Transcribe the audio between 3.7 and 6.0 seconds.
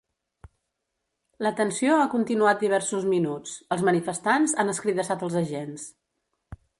els manifestants han escridassat els agents.